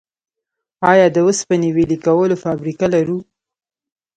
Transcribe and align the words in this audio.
آیا 0.91 1.07
د 1.11 1.17
وسپنې 1.27 1.69
ویلې 1.75 1.97
کولو 2.05 2.35
فابریکه 2.43 2.85
لرو؟ 2.93 3.17